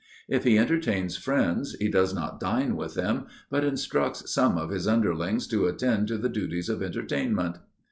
[0.27, 4.87] If he entertains friends he does not dine with them, but instructs some of his
[4.87, 7.57] underlings to attend to the duties of entertainment.